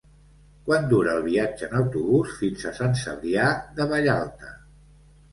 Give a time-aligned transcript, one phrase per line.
[0.67, 3.43] Quant dura el viatge en autobús fins a Sant Cebrià
[3.81, 4.55] de Vallalta?